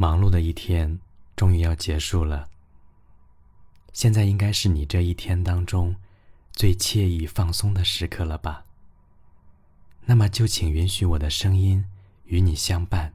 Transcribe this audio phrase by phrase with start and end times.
[0.00, 1.00] 忙碌的一天
[1.34, 2.48] 终于要结束了。
[3.92, 5.96] 现在应该是你这一天当中
[6.52, 8.64] 最惬意放松的时刻了吧？
[10.04, 11.84] 那么就请允许我的声音
[12.26, 13.12] 与你相伴，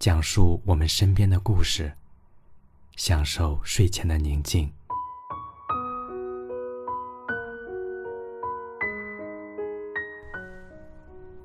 [0.00, 1.92] 讲述我们身边的故事，
[2.96, 4.72] 享受睡前的宁静。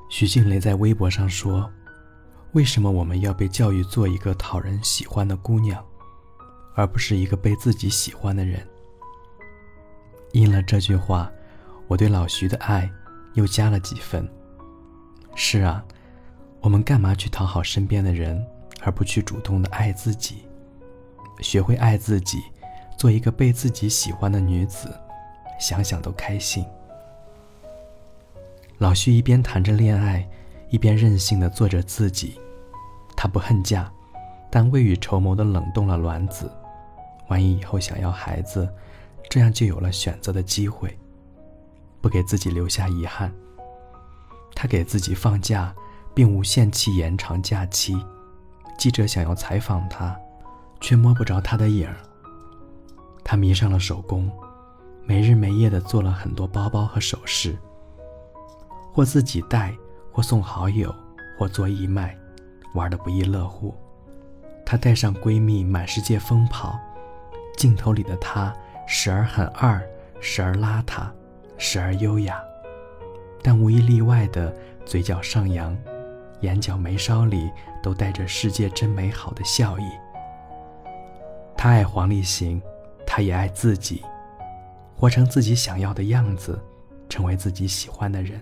[0.10, 1.72] 徐静蕾在微博上说。
[2.54, 5.86] 为什么我们要被教育做一个讨人喜欢的姑娘，
[6.74, 8.66] 而不是一个被自己喜欢的人？
[10.32, 11.32] 应了这句话，
[11.88, 12.90] 我对老徐的爱
[13.36, 14.28] 又加了几分。
[15.36, 15.86] 是啊，
[16.60, 18.44] 我们干嘛去讨好身边的人，
[18.82, 20.48] 而不去主动的爱自己？
[21.42, 22.42] 学会爱自己，
[22.98, 24.90] 做一个被自己喜欢的女子，
[25.60, 26.66] 想想都开心。
[28.80, 30.28] 老徐一边谈着恋爱。
[30.70, 32.40] 一边任性的做着自己，
[33.16, 33.92] 他不恨嫁，
[34.52, 36.52] 但未雨绸缪的冷冻了卵子。
[37.28, 38.68] 万一以后想要孩子，
[39.30, 40.98] 这样就有了选择的机会，
[42.02, 43.32] 不给自己留下遗憾。
[44.56, 45.74] 他给自己放假，
[46.14, 47.96] 并无限期延长假期。
[48.78, 50.16] 记者想要采访他，
[50.80, 51.98] 却摸不着他的影儿。
[53.24, 54.32] 他迷上了手工，
[55.06, 57.58] 没日没夜的做了很多包包和首饰，
[58.94, 59.76] 或自己戴。
[60.12, 60.94] 或送好友，
[61.38, 62.18] 或做义卖，
[62.74, 63.76] 玩得不亦乐乎。
[64.66, 66.80] 她带上闺蜜满世界疯跑，
[67.58, 68.54] 镜头里的她
[68.88, 69.82] 时而很二，
[70.20, 71.08] 时而邋遢，
[71.58, 72.40] 时而优雅，
[73.42, 74.54] 但无一例外的
[74.86, 75.78] 嘴角上扬，
[76.42, 77.50] 眼角眉梢里
[77.82, 79.84] 都带着“世界真美好”的笑意。
[81.58, 82.62] 她爱黄立行，
[83.06, 84.04] 她也爱自己，
[84.96, 86.60] 活成自己想要的样子，
[87.10, 88.42] 成为自己喜欢的人。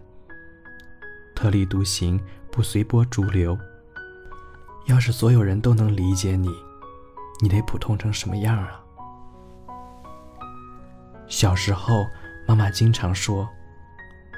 [1.38, 3.56] 特立独行，不随波逐流。
[4.88, 6.50] 要是所有人都能理解你，
[7.40, 8.84] 你得普通成什么样啊？
[11.28, 12.04] 小时候，
[12.48, 13.48] 妈妈经常说：“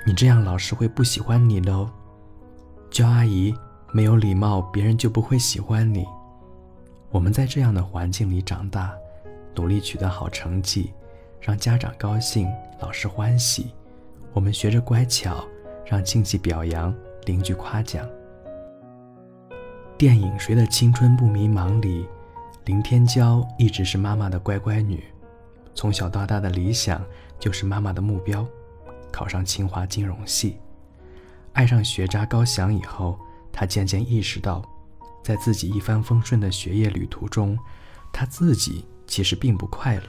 [0.05, 1.89] 你这样，老师会不喜欢你的哦。”
[2.91, 3.55] 教阿姨
[3.93, 6.05] 没有礼貌，别人就不会喜欢你。
[7.11, 8.93] 我们在这样的环境里长大，
[9.55, 10.91] 努力取得好成绩，
[11.39, 13.73] 让家长高兴，老师欢喜。
[14.33, 15.41] 我们学着乖巧。
[15.89, 16.93] 让亲戚表扬，
[17.25, 18.07] 邻居夸奖。
[19.97, 22.07] 电影《谁的青春不迷茫》里，
[22.65, 25.03] 林天骄一直是妈妈的乖乖女，
[25.73, 27.03] 从小到大的理想
[27.39, 28.45] 就是妈妈的目标，
[29.11, 30.57] 考上清华金融系。
[31.53, 33.17] 爱上学渣高翔以后，
[33.51, 34.61] 她渐渐意识到，
[35.23, 37.57] 在自己一帆风顺的学业旅途中，
[38.13, 40.03] 她自己其实并不快乐。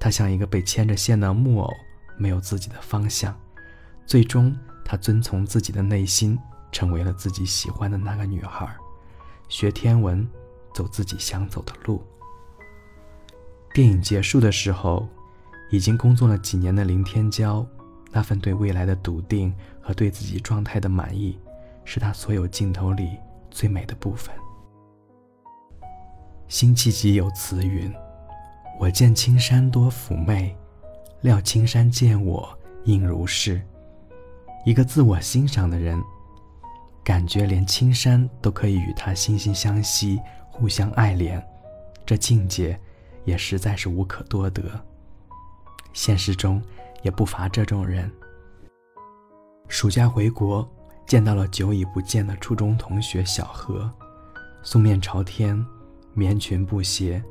[0.00, 1.70] 她像一个被牵着线的木偶，
[2.16, 3.38] 没有自己的方向，
[4.06, 4.56] 最终。
[4.88, 6.38] 他遵从自己的内心，
[6.70, 8.72] 成为了自己喜欢的那个女孩，
[9.48, 10.24] 学天文，
[10.72, 12.04] 走自己想走的路。
[13.74, 15.08] 电影结束的时候，
[15.72, 17.66] 已经工作了几年的林天骄，
[18.12, 19.52] 那份对未来的笃定
[19.82, 21.36] 和对自己状态的满意，
[21.84, 23.18] 是他所有镜头里
[23.50, 24.32] 最美的部分。
[26.46, 27.92] 辛弃疾有词云
[28.78, 30.56] ：“我见青山多妩媚，
[31.22, 33.60] 料青山见我应如是。”
[34.66, 36.02] 一个自我欣赏的人，
[37.04, 41.40] 感觉连青山都可以与他惺惺相惜、互相爱怜，
[42.04, 42.76] 这境界
[43.24, 44.64] 也实在是无可多得。
[45.92, 46.60] 现实中
[47.02, 48.10] 也不乏这种人。
[49.68, 50.68] 暑假回国，
[51.06, 53.88] 见到了久已不见的初中同学小何，
[54.64, 55.64] 素面朝天，
[56.12, 57.22] 棉裙布鞋，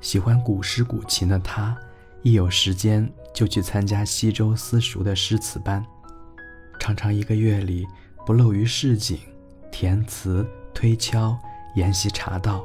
[0.00, 1.78] 喜欢古诗古琴的他，
[2.22, 5.86] 一有时间就去参加西周私塾的诗词班。
[6.86, 7.84] 常常一个月里
[8.24, 9.18] 不漏于市井、
[9.72, 11.36] 填词、推敲、
[11.74, 12.64] 研习茶道，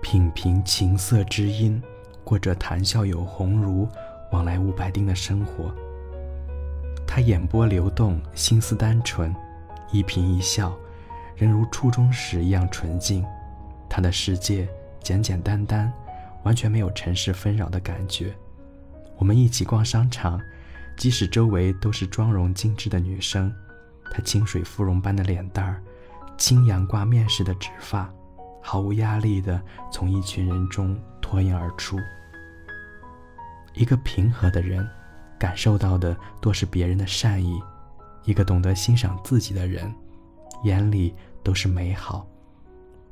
[0.00, 1.82] 品评琴瑟知音，
[2.22, 3.88] 过着谈笑有鸿儒、
[4.30, 5.74] 往来无白丁的生活。
[7.04, 9.34] 他眼波流动，心思单纯，
[9.90, 10.72] 一颦一笑，
[11.34, 13.26] 仍如初中时一样纯净。
[13.90, 14.68] 他的世界
[15.02, 15.92] 简简单单，
[16.44, 18.32] 完全没有尘世纷扰的感觉。
[19.16, 20.40] 我们一起逛商场。
[20.96, 23.52] 即使周围都是妆容精致的女生，
[24.10, 25.82] 她清水芙蓉般的脸蛋儿，
[26.38, 28.10] 轻扬挂面似的直发，
[28.62, 29.60] 毫无压力地
[29.92, 31.98] 从一群人中脱颖而出。
[33.74, 34.88] 一个平和的人，
[35.38, 37.58] 感受到的多是别人的善意；
[38.24, 39.92] 一个懂得欣赏自己的人，
[40.62, 42.26] 眼里都是美好。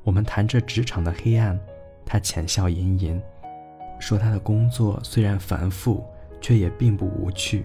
[0.05, 1.59] 我们谈着职场的黑暗，
[2.07, 3.21] 他浅笑吟吟，
[3.99, 6.07] 说他的工作虽然繁复。
[6.43, 7.65] 却也并不无趣。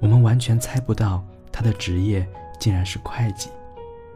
[0.00, 1.22] 我们完全猜不到
[1.52, 2.26] 他的职业
[2.58, 3.50] 竟然是会计，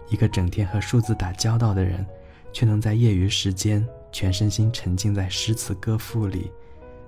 [0.09, 2.07] 一个整天和数字打交道的人，
[2.53, 6.51] 却能在业余时间全身心沉浸在诗词歌赋里，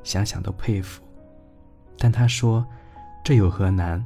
[0.02, 1.02] 想想都佩服。
[1.96, 2.66] 但他说
[3.24, 4.04] ：“这有何难？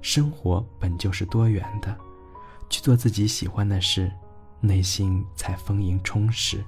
[0.00, 1.96] 生活本就是多元的，
[2.70, 4.12] 去做自己喜欢的事，
[4.60, 6.62] 内心才丰盈充实。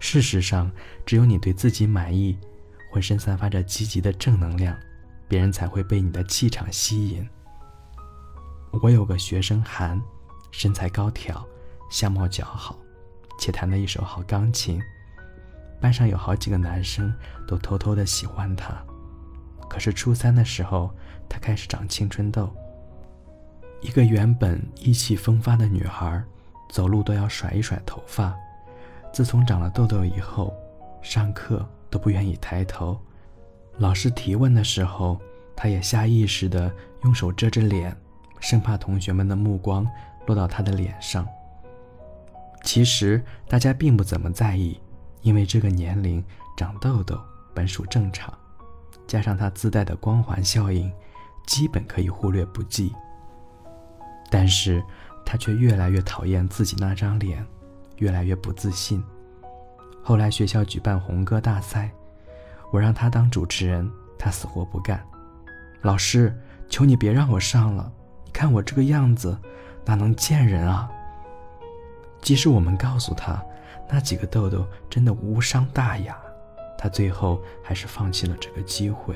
[0.00, 0.70] 事实上，
[1.04, 2.38] 只有你对自己满意，
[2.90, 4.76] 浑身散发着积极的正能量，
[5.28, 7.28] 别人才会被你的气场吸引。”
[8.82, 10.00] 我有个学生韩，
[10.50, 11.44] 身材高挑，
[11.90, 12.78] 相貌姣好，
[13.38, 14.80] 且弹得一手好钢琴。
[15.80, 17.14] 班上有好几个男生
[17.46, 18.74] 都偷偷的喜欢他。
[19.70, 20.90] 可是初三的时候，
[21.28, 22.52] 他开始长青春痘。
[23.80, 26.22] 一个原本意气风发的女孩，
[26.68, 28.34] 走路都要甩一甩头发。
[29.12, 30.52] 自从长了痘痘以后，
[31.00, 32.98] 上课都不愿意抬头。
[33.78, 35.20] 老师提问的时候，
[35.54, 36.72] 他也下意识的
[37.04, 37.96] 用手遮着脸。
[38.40, 39.84] 生怕同学们的目光
[40.26, 41.26] 落到他的脸上。
[42.62, 44.80] 其实大家并不怎么在意，
[45.22, 46.24] 因为这个年龄
[46.56, 47.20] 长痘痘
[47.52, 48.32] 本属正常，
[49.08, 50.92] 加上他自带的光环效应，
[51.46, 52.94] 基本可以忽略不计。
[54.30, 54.80] 但是
[55.24, 57.44] 他却越来越讨厌自己那张脸，
[57.96, 59.02] 越来越不自信。
[60.08, 61.90] 后来学校举办红歌大赛，
[62.70, 63.86] 我让他当主持人，
[64.18, 65.06] 他死活不干。
[65.82, 66.34] 老师，
[66.66, 67.92] 求你别让我上了。
[68.24, 69.38] 你看我这个样子，
[69.84, 70.90] 哪能见人啊？
[72.22, 73.44] 即使我们告诉他
[73.86, 76.16] 那几个痘痘真的无伤大雅，
[76.78, 79.14] 他最后还是放弃了这个机会。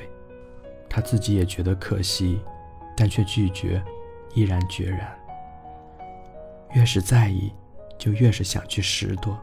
[0.87, 2.39] 他自己也觉得可惜，
[2.95, 3.83] 但却拒绝，
[4.35, 5.11] 毅然决然。
[6.73, 7.51] 越是在意，
[7.97, 9.35] 就越是想去拾掇。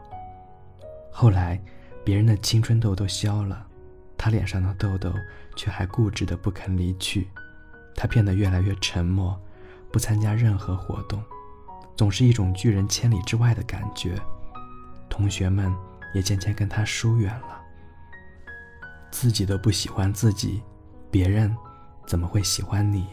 [1.11, 1.61] 后来，
[2.03, 3.67] 别人的青春痘都消了，
[4.17, 5.13] 他脸上的痘痘
[5.55, 7.27] 却还固执的不肯离去。
[7.95, 9.39] 他变得越来越沉默。
[9.91, 11.21] 不参加任何活动，
[11.97, 14.17] 总是一种拒人千里之外的感觉。
[15.09, 15.69] 同学们
[16.13, 17.61] 也渐渐跟他疏远了。
[19.11, 20.63] 自己都不喜欢自己，
[21.11, 21.53] 别人
[22.07, 23.05] 怎么会喜欢你？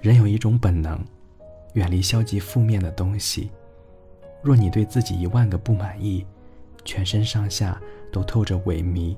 [0.00, 1.04] 人有一种本能，
[1.72, 3.50] 远离消极负面的东西。
[4.42, 6.24] 若你对自己一万个不满意，
[6.84, 9.16] 全身上下都透着萎靡，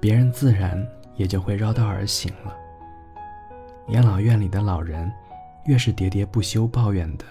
[0.00, 0.86] 别人自然
[1.16, 2.56] 也就会绕道而行了。
[3.88, 5.10] 养老院里的老人，
[5.66, 7.24] 越是喋喋不休抱怨的，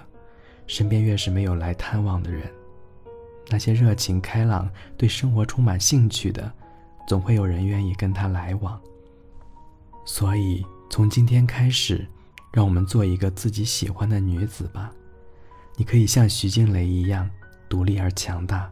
[0.68, 2.44] 身边越是没有来探望的人。
[3.50, 6.52] 那些热情开朗、对生活充满兴趣的，
[7.08, 8.80] 总会有人愿意跟他来往。
[10.06, 12.08] 所以，从今天开始，
[12.52, 14.92] 让我们做一个自己喜欢的女子吧。
[15.82, 17.28] 你可以像徐静蕾一样
[17.68, 18.72] 独立而强大，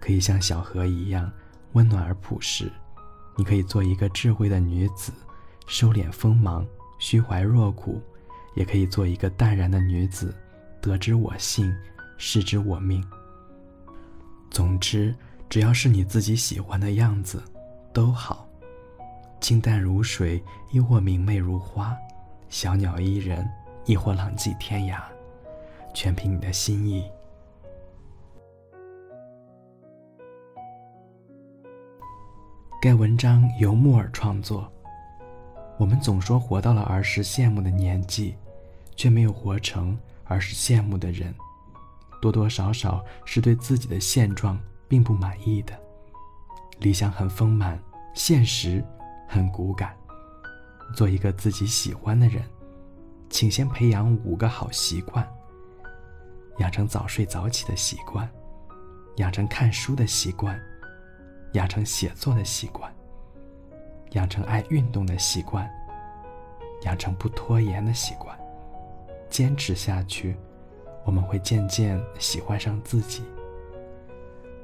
[0.00, 1.30] 可以像小河一样
[1.72, 2.72] 温暖而朴实。
[3.36, 5.12] 你可以做一个智慧的女子，
[5.66, 6.66] 收敛锋芒。
[6.98, 8.00] 虚怀若谷，
[8.54, 10.34] 也可以做一个淡然的女子，
[10.80, 11.70] 得之我幸，
[12.16, 13.04] 失之我命。
[14.50, 15.14] 总之，
[15.50, 17.42] 只要是你自己喜欢的样子，
[17.92, 18.48] 都好。
[19.42, 20.42] 清淡如水，
[20.72, 21.94] 亦或明媚如花；
[22.48, 23.46] 小鸟依人，
[23.84, 25.02] 亦或浪迹天涯，
[25.96, 27.10] 全凭你的心意。
[32.82, 34.70] 该文章由木耳创作。
[35.78, 38.36] 我们总说活到了儿时羡慕的年纪，
[38.94, 41.34] 却没有活成儿时羡慕的人，
[42.20, 45.72] 多多少少是对自己的现状并不满意的。
[46.80, 48.84] 理想很丰满，现实
[49.26, 49.96] 很骨感。
[50.94, 52.44] 做一个自己喜欢的人，
[53.30, 55.26] 请先培养五个好习惯：
[56.58, 58.28] 养成早睡早起的习惯，
[59.16, 60.60] 养成看书的习惯，
[61.52, 62.92] 养成写作的习惯。
[64.12, 65.68] 养成爱运动的习惯，
[66.84, 68.38] 养成不拖延的习惯，
[69.28, 70.36] 坚持下去，
[71.04, 73.24] 我们会渐渐喜欢上自己。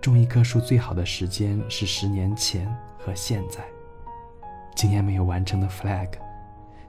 [0.01, 2.67] 种一棵树最好的时间是十年前
[2.99, 3.63] 和现在。
[4.75, 6.09] 今年没有完成的 flag，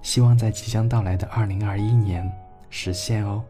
[0.02, 2.32] 希望在即将到来的二零二一年
[2.70, 3.44] 实现哦。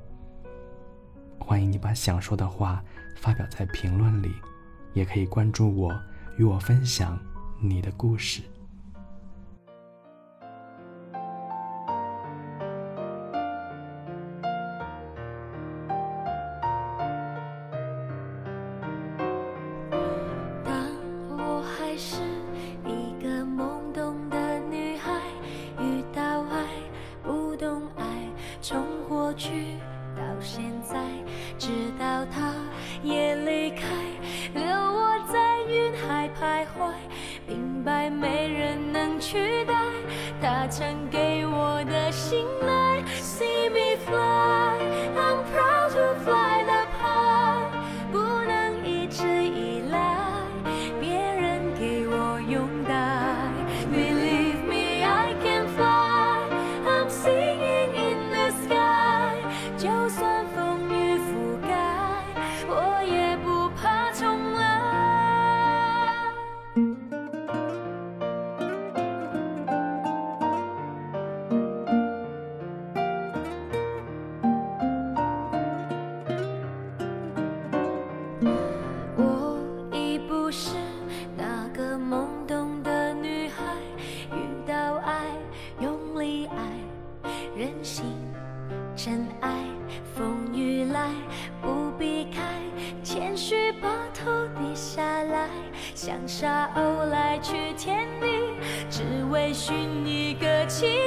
[1.45, 2.81] 欢迎你把想说的话
[3.17, 4.33] 发表在评论里，
[4.93, 5.93] 也可以关注我，
[6.37, 7.19] 与我分享
[7.59, 8.41] 你的故事。
[37.83, 39.73] 白，没人能取代
[40.41, 43.03] 他曾给我的信赖。
[43.19, 44.62] see me fly。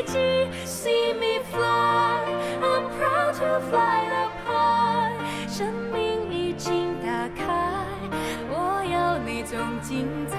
[0.06, 2.22] Chi see me fly.
[2.62, 5.14] I'm proud to fly up high。
[5.48, 7.84] 生命已经打开，
[8.48, 10.36] 我要那种精彩。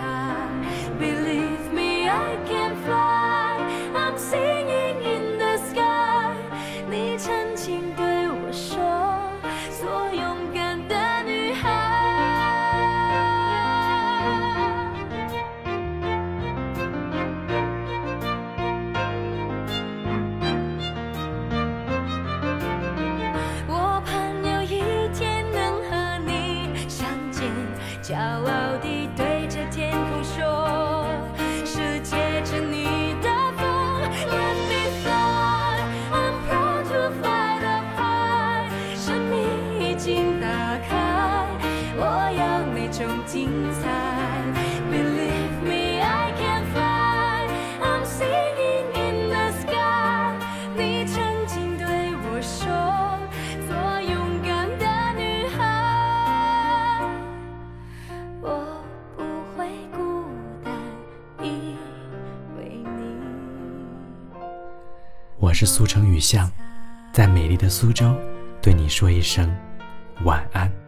[1.00, 3.27] Believe me, I can fly.
[65.58, 66.48] 是苏城雨巷
[67.12, 68.16] 在美丽的苏州
[68.62, 69.52] 对你说一声
[70.24, 70.87] 晚安。